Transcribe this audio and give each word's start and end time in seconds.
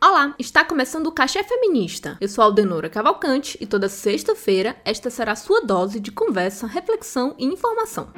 Olá, 0.00 0.34
está 0.36 0.64
começando 0.64 1.06
o 1.06 1.12
Cachê 1.12 1.44
Feminista. 1.44 2.16
Eu 2.20 2.28
sou 2.28 2.42
a 2.42 2.46
Aldenora 2.46 2.90
Cavalcante 2.90 3.56
e 3.60 3.66
toda 3.66 3.88
sexta-feira 3.88 4.76
esta 4.84 5.10
será 5.10 5.32
a 5.32 5.36
sua 5.36 5.60
dose 5.60 6.00
de 6.00 6.10
conversa, 6.10 6.66
reflexão 6.66 7.36
e 7.38 7.44
informação. 7.46 8.08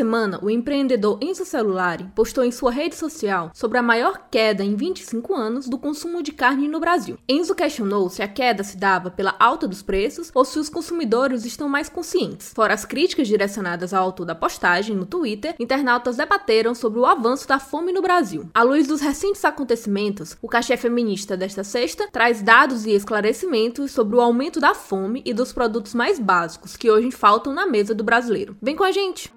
Semana, 0.00 0.40
o 0.42 0.48
empreendedor 0.48 1.18
Enzo 1.20 1.44
Celulari 1.44 2.08
postou 2.14 2.42
em 2.42 2.50
sua 2.50 2.70
rede 2.70 2.96
social 2.96 3.50
sobre 3.52 3.76
a 3.76 3.82
maior 3.82 4.28
queda 4.30 4.64
em 4.64 4.74
25 4.74 5.34
anos 5.36 5.68
do 5.68 5.76
consumo 5.76 6.22
de 6.22 6.32
carne 6.32 6.66
no 6.68 6.80
Brasil. 6.80 7.18
Enzo 7.28 7.54
questionou 7.54 8.08
se 8.08 8.22
a 8.22 8.28
queda 8.28 8.64
se 8.64 8.78
dava 8.78 9.10
pela 9.10 9.36
alta 9.38 9.68
dos 9.68 9.82
preços 9.82 10.30
ou 10.34 10.42
se 10.42 10.58
os 10.58 10.70
consumidores 10.70 11.44
estão 11.44 11.68
mais 11.68 11.90
conscientes. 11.90 12.50
Fora 12.54 12.72
as 12.72 12.86
críticas 12.86 13.28
direcionadas 13.28 13.92
ao 13.92 14.02
autor 14.02 14.24
da 14.24 14.34
postagem 14.34 14.96
no 14.96 15.04
Twitter, 15.04 15.54
internautas 15.60 16.16
debateram 16.16 16.74
sobre 16.74 16.98
o 16.98 17.04
avanço 17.04 17.46
da 17.46 17.58
fome 17.58 17.92
no 17.92 18.00
Brasil. 18.00 18.48
À 18.54 18.62
luz 18.62 18.88
dos 18.88 19.02
recentes 19.02 19.44
acontecimentos, 19.44 20.34
o 20.40 20.48
Cachê 20.48 20.78
Feminista 20.78 21.36
desta 21.36 21.62
sexta 21.62 22.08
traz 22.10 22.40
dados 22.40 22.86
e 22.86 22.92
esclarecimentos 22.92 23.90
sobre 23.90 24.16
o 24.16 24.20
aumento 24.22 24.60
da 24.60 24.74
fome 24.74 25.20
e 25.26 25.34
dos 25.34 25.52
produtos 25.52 25.92
mais 25.92 26.18
básicos 26.18 26.74
que 26.74 26.90
hoje 26.90 27.10
faltam 27.10 27.52
na 27.52 27.66
mesa 27.66 27.94
do 27.94 28.02
brasileiro. 28.02 28.56
Vem 28.62 28.74
com 28.74 28.84
a 28.84 28.90
gente! 28.90 29.30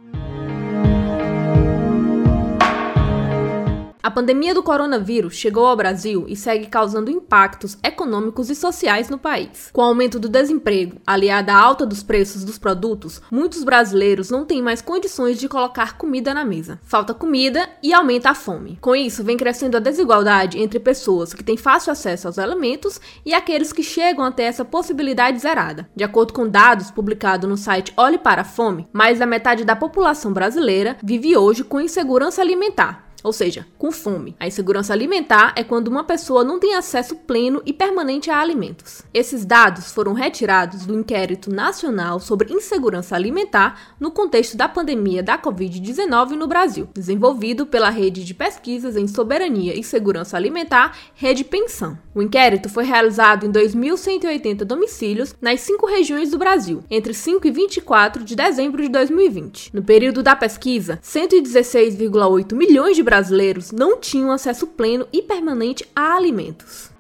A 4.05 4.11
pandemia 4.11 4.53
do 4.53 4.61
coronavírus 4.61 5.33
chegou 5.33 5.65
ao 5.65 5.77
Brasil 5.77 6.25
e 6.27 6.35
segue 6.35 6.67
causando 6.67 7.09
impactos 7.09 7.77
econômicos 7.81 8.49
e 8.49 8.55
sociais 8.55 9.09
no 9.09 9.17
país. 9.17 9.69
Com 9.71 9.79
o 9.79 9.85
aumento 9.85 10.19
do 10.19 10.27
desemprego, 10.27 10.97
aliado 11.07 11.51
à 11.51 11.55
alta 11.55 11.85
dos 11.85 12.03
preços 12.03 12.43
dos 12.43 12.57
produtos, 12.57 13.21
muitos 13.31 13.63
brasileiros 13.63 14.29
não 14.29 14.43
têm 14.43 14.61
mais 14.61 14.81
condições 14.81 15.39
de 15.39 15.47
colocar 15.47 15.97
comida 15.97 16.33
na 16.33 16.43
mesa. 16.43 16.81
Falta 16.83 17.13
comida 17.13 17.69
e 17.81 17.93
aumenta 17.93 18.31
a 18.31 18.35
fome. 18.35 18.77
Com 18.81 18.93
isso, 18.93 19.23
vem 19.23 19.37
crescendo 19.37 19.77
a 19.77 19.79
desigualdade 19.79 20.59
entre 20.59 20.81
pessoas 20.81 21.33
que 21.33 21.41
têm 21.41 21.55
fácil 21.55 21.93
acesso 21.93 22.27
aos 22.27 22.37
alimentos 22.37 22.99
e 23.25 23.33
aqueles 23.33 23.71
que 23.71 23.83
chegam 23.83 24.25
até 24.25 24.43
essa 24.43 24.65
possibilidade 24.65 25.39
zerada. 25.39 25.89
De 25.95 26.03
acordo 26.03 26.33
com 26.33 26.45
dados 26.45 26.91
publicados 26.91 27.49
no 27.49 27.55
site 27.55 27.93
Olhe 27.95 28.17
para 28.17 28.41
a 28.41 28.45
Fome, 28.45 28.85
mais 28.91 29.19
da 29.19 29.25
metade 29.25 29.63
da 29.63 29.77
população 29.77 30.33
brasileira 30.33 30.97
vive 31.01 31.37
hoje 31.37 31.63
com 31.63 31.79
insegurança 31.79 32.41
alimentar 32.41 33.12
ou 33.23 33.31
seja, 33.31 33.65
com 33.77 33.91
fome. 33.91 34.35
A 34.39 34.45
insegurança 34.45 34.93
alimentar 34.93 35.53
é 35.55 35.63
quando 35.63 35.87
uma 35.87 36.03
pessoa 36.03 36.43
não 36.43 36.59
tem 36.59 36.75
acesso 36.75 37.15
pleno 37.15 37.61
e 37.65 37.71
permanente 37.71 38.29
a 38.29 38.39
alimentos. 38.39 39.01
Esses 39.13 39.45
dados 39.45 39.91
foram 39.91 40.13
retirados 40.13 40.85
do 40.85 40.93
Inquérito 40.93 41.49
Nacional 41.49 42.19
sobre 42.19 42.53
Insegurança 42.53 43.15
Alimentar 43.15 43.95
no 43.99 44.11
contexto 44.11 44.57
da 44.57 44.67
pandemia 44.67 45.23
da 45.23 45.37
Covid-19 45.37 46.31
no 46.31 46.47
Brasil, 46.47 46.89
desenvolvido 46.93 47.65
pela 47.65 47.89
Rede 47.89 48.23
de 48.23 48.33
Pesquisas 48.33 48.97
em 48.97 49.07
Soberania 49.07 49.77
e 49.77 49.83
Segurança 49.83 50.35
Alimentar, 50.35 50.97
Rede 51.15 51.43
Pensão. 51.43 51.97
O 52.13 52.21
inquérito 52.21 52.69
foi 52.69 52.83
realizado 52.83 53.45
em 53.45 53.51
2.180 53.51 54.63
domicílios 54.63 55.35
nas 55.41 55.61
cinco 55.61 55.85
regiões 55.85 56.31
do 56.31 56.37
Brasil, 56.37 56.83
entre 56.89 57.13
5 57.13 57.47
e 57.47 57.51
24 57.51 58.23
de 58.23 58.35
dezembro 58.35 58.81
de 58.81 58.89
2020. 58.89 59.73
No 59.73 59.83
período 59.83 60.21
da 60.21 60.35
pesquisa, 60.35 60.99
116,8 61.03 62.53
milhões 62.55 62.95
de 62.95 63.03
brasileiros 63.13 63.71
não 63.71 63.99
tinham 63.99 64.31
acesso 64.31 64.65
pleno 64.65 65.07
e 65.13 65.21
permanente 65.21 65.87
a 65.95 66.15
alimentos. 66.15 66.92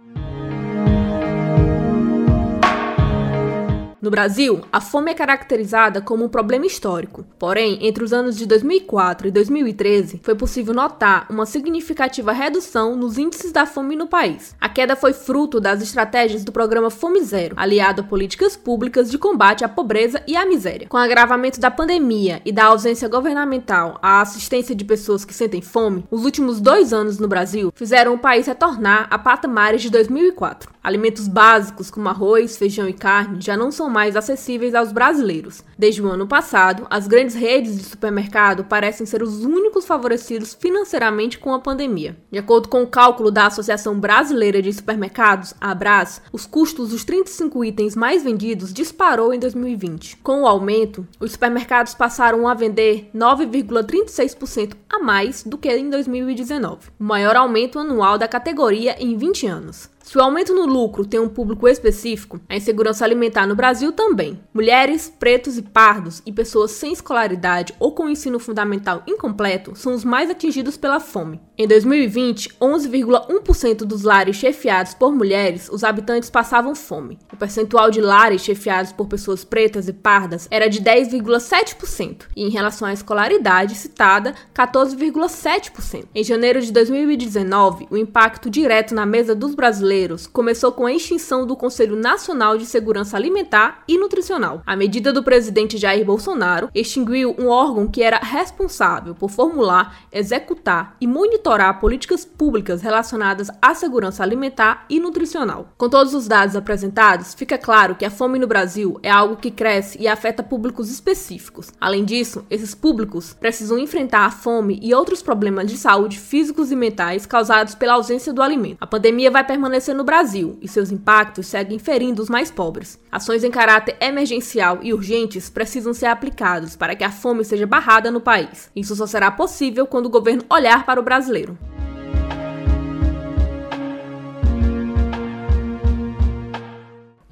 No 4.03 4.11
Brasil, 4.11 4.59
a 4.69 4.81
fome 4.81 5.11
é 5.11 5.13
caracterizada 5.13 6.01
como 6.01 6.25
um 6.25 6.27
problema 6.27 6.65
histórico. 6.65 7.23
Porém, 7.39 7.79
entre 7.87 8.03
os 8.03 8.11
anos 8.11 8.35
de 8.35 8.45
2004 8.45 9.29
e 9.29 9.31
2013, 9.31 10.19
foi 10.21 10.35
possível 10.35 10.73
notar 10.73 11.25
uma 11.29 11.45
significativa 11.45 12.33
redução 12.33 12.97
nos 12.97 13.17
índices 13.17 13.53
da 13.53 13.65
fome 13.65 13.95
no 13.95 14.05
país. 14.05 14.57
A 14.59 14.67
queda 14.67 14.97
foi 14.97 15.13
fruto 15.13 15.57
das 15.57 15.81
estratégias 15.81 16.43
do 16.43 16.51
programa 16.51 16.89
Fome 16.89 17.23
Zero, 17.23 17.55
aliado 17.57 18.01
a 18.01 18.03
políticas 18.03 18.57
públicas 18.57 19.09
de 19.09 19.17
combate 19.17 19.63
à 19.63 19.69
pobreza 19.69 20.21
e 20.27 20.35
à 20.35 20.45
miséria. 20.45 20.89
Com 20.89 20.97
o 20.97 20.99
agravamento 20.99 21.61
da 21.61 21.71
pandemia 21.71 22.41
e 22.43 22.51
da 22.51 22.65
ausência 22.65 23.07
governamental 23.07 23.99
à 24.01 24.19
assistência 24.19 24.75
de 24.75 24.83
pessoas 24.83 25.23
que 25.23 25.33
sentem 25.33 25.61
fome, 25.61 26.03
os 26.11 26.25
últimos 26.25 26.59
dois 26.59 26.91
anos 26.91 27.19
no 27.19 27.27
Brasil 27.29 27.71
fizeram 27.73 28.15
o 28.15 28.19
país 28.19 28.47
retornar 28.47 29.07
a 29.09 29.17
patamares 29.17 29.81
de 29.81 29.89
2004. 29.89 30.73
Alimentos 30.83 31.29
básicos 31.29 31.89
como 31.89 32.09
arroz, 32.09 32.57
feijão 32.57 32.89
e 32.89 32.91
carne 32.91 33.39
já 33.39 33.55
não 33.55 33.71
são 33.71 33.92
mais 33.93 34.17
acessíveis 34.17 34.75
aos 34.75 34.91
brasileiros. 34.91 35.63
Desde 35.77 36.01
o 36.01 36.09
ano 36.09 36.27
passado, 36.27 36.87
as 36.89 37.07
grandes 37.07 37.35
redes 37.35 37.77
de 37.77 37.83
supermercado 37.83 38.65
parecem 38.65 39.05
ser 39.05 39.21
os 39.21 39.45
únicos 39.45 39.85
favorecidos 39.85 40.57
financeiramente 40.59 41.37
com 41.37 41.53
a 41.53 41.59
pandemia. 41.59 42.17
De 42.31 42.39
acordo 42.39 42.67
com 42.67 42.81
o 42.81 42.87
cálculo 42.87 43.29
da 43.29 43.45
Associação 43.45 43.99
Brasileira 43.99 44.61
de 44.61 44.73
Supermercados, 44.73 45.53
Abras, 45.61 46.21
os 46.31 46.45
custos 46.45 46.89
dos 46.89 47.05
35 47.05 47.63
itens 47.63 47.95
mais 47.95 48.23
vendidos 48.23 48.73
disparou 48.73 49.33
em 49.33 49.39
2020. 49.39 50.17
Com 50.17 50.41
o 50.41 50.47
aumento, 50.47 51.07
os 51.19 51.33
supermercados 51.33 51.93
passaram 51.93 52.47
a 52.47 52.53
vender 52.53 53.09
9,36% 53.15 54.73
a 54.89 54.99
mais 54.99 55.43
do 55.43 55.57
que 55.57 55.69
em 55.69 55.89
2019, 55.89 56.89
o 56.99 57.03
maior 57.03 57.35
aumento 57.35 57.77
anual 57.77 58.17
da 58.17 58.27
categoria 58.27 58.95
em 58.99 59.15
20 59.15 59.47
anos. 59.47 59.92
Se 60.03 60.17
o 60.17 60.21
aumento 60.21 60.53
no 60.53 60.65
lucro 60.65 61.05
tem 61.05 61.17
um 61.17 61.29
público 61.29 61.65
específico, 61.65 62.41
a 62.49 62.57
insegurança 62.57 63.05
alimentar 63.05 63.47
no 63.47 63.55
Brasil 63.55 63.93
também. 63.93 64.37
Mulheres, 64.53 65.11
pretos 65.17 65.57
e 65.57 65.61
pardos 65.61 66.21
e 66.25 66.31
pessoas 66.31 66.71
sem 66.71 66.91
escolaridade 66.91 67.73
ou 67.79 67.93
com 67.93 68.09
ensino 68.09 68.37
fundamental 68.37 69.01
incompleto 69.07 69.73
são 69.77 69.93
os 69.93 70.03
mais 70.03 70.29
atingidos 70.29 70.75
pela 70.75 70.99
fome. 70.99 71.39
Em 71.57 71.65
2020, 71.65 72.49
11,1% 72.59 73.85
dos 73.85 74.03
lares 74.03 74.35
chefiados 74.35 74.93
por 74.93 75.15
mulheres, 75.15 75.69
os 75.71 75.85
habitantes 75.85 76.29
passavam 76.29 76.75
fome. 76.75 77.17
O 77.31 77.37
percentual 77.37 77.89
de 77.89 78.01
lares 78.01 78.41
chefiados 78.41 78.91
por 78.91 79.07
pessoas 79.07 79.45
pretas 79.45 79.87
e 79.87 79.93
pardas 79.93 80.49
era 80.51 80.67
de 80.67 80.81
10,7%, 80.81 82.23
e 82.35 82.43
em 82.43 82.49
relação 82.49 82.85
à 82.85 82.91
escolaridade 82.91 83.75
citada, 83.75 84.35
14,7%. 84.53 86.07
Em 86.13 86.23
janeiro 86.25 86.59
de 86.61 86.73
2019, 86.73 87.87
o 87.89 87.95
impacto 87.95 88.49
direto 88.49 88.93
na 88.93 89.05
mesa 89.05 89.33
dos 89.33 89.55
brasileiros 89.55 89.92
brasileiros 89.93 90.25
começou 90.25 90.71
com 90.71 90.85
a 90.85 90.93
extinção 90.93 91.45
do 91.45 91.55
Conselho 91.55 91.95
Nacional 91.95 92.57
de 92.57 92.65
Segurança 92.65 93.15
Alimentar 93.15 93.83
e 93.87 93.97
Nutricional. 93.97 94.61
A 94.65 94.75
medida 94.75 95.13
do 95.13 95.23
presidente 95.23 95.77
Jair 95.77 96.03
Bolsonaro 96.03 96.69
extinguiu 96.73 97.35
um 97.37 97.47
órgão 97.47 97.87
que 97.87 98.01
era 98.01 98.17
responsável 98.17 99.13
por 99.13 99.29
formular, 99.29 99.99
executar 100.11 100.97
e 100.99 101.05
monitorar 101.05 101.79
políticas 101.79 102.25
públicas 102.25 102.81
relacionadas 102.81 103.49
à 103.61 103.75
segurança 103.75 104.23
alimentar 104.23 104.85
e 104.89 104.99
nutricional. 104.99 105.69
Com 105.77 105.89
todos 105.89 106.13
os 106.13 106.27
dados 106.27 106.55
apresentados, 106.55 107.33
fica 107.33 107.57
claro 107.57 107.95
que 107.95 108.05
a 108.05 108.11
fome 108.11 108.39
no 108.39 108.47
Brasil 108.47 108.99
é 109.03 109.09
algo 109.09 109.35
que 109.35 109.51
cresce 109.51 110.01
e 110.01 110.07
afeta 110.07 110.41
públicos 110.41 110.89
específicos. 110.89 111.71
Além 111.79 112.03
disso, 112.03 112.45
esses 112.49 112.73
públicos 112.73 113.33
precisam 113.33 113.77
enfrentar 113.77 114.25
a 114.25 114.31
fome 114.31 114.79
e 114.81 114.93
outros 114.93 115.21
problemas 115.21 115.67
de 115.67 115.77
saúde 115.77 116.19
físicos 116.19 116.71
e 116.71 116.75
mentais 116.75 117.25
causados 117.25 117.75
pela 117.75 117.93
ausência 117.93 118.33
do 118.33 118.41
alimento. 118.41 118.77
A 118.81 118.87
pandemia 118.87 119.29
vai 119.29 119.43
permanecer 119.43 119.82
no 119.91 120.03
Brasil 120.03 120.55
e 120.61 120.67
seus 120.67 120.91
impactos 120.91 121.47
seguem 121.47 121.79
ferindo 121.79 122.21
os 122.21 122.29
mais 122.29 122.51
pobres. 122.51 122.99
Ações 123.11 123.43
em 123.43 123.49
caráter 123.49 123.97
emergencial 123.99 124.77
e 124.83 124.93
urgentes 124.93 125.49
precisam 125.49 125.95
ser 125.95 126.05
aplicadas 126.05 126.75
para 126.75 126.95
que 126.95 127.03
a 127.03 127.11
fome 127.11 127.43
seja 127.43 127.65
barrada 127.65 128.11
no 128.11 128.21
país. 128.21 128.69
Isso 128.75 128.95
só 128.95 129.07
será 129.07 129.31
possível 129.31 129.87
quando 129.87 130.05
o 130.05 130.11
governo 130.11 130.45
olhar 130.47 130.85
para 130.85 130.99
o 130.99 131.03
brasileiro. 131.03 131.57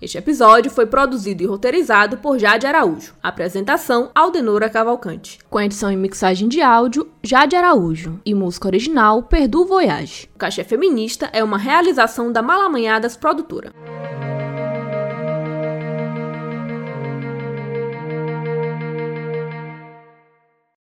Este 0.02 0.18
episódio 0.18 0.72
foi 0.72 0.88
produzido 0.88 1.44
e 1.44 1.46
roteirizado 1.46 2.18
por 2.18 2.40
Jade 2.40 2.66
Araújo. 2.66 3.14
Apresentação: 3.22 4.10
Aldenora 4.16 4.68
Cavalcante. 4.68 5.38
Com 5.48 5.62
edição 5.62 5.92
e 5.92 5.96
mixagem 5.96 6.48
de 6.48 6.60
áudio, 6.60 7.08
Jade 7.22 7.56
Araújo. 7.56 8.20
E 8.26 8.34
música 8.34 8.68
original: 8.68 9.22
Perdu 9.22 9.64
Voyage. 9.64 10.28
O 10.34 10.40
Cachê 10.40 10.64
Feminista 10.64 11.30
é 11.32 11.44
uma 11.44 11.60
realização 11.60 12.32
da 12.32 12.42
Malamanhadas 12.42 13.16
Produtora. 13.16 13.72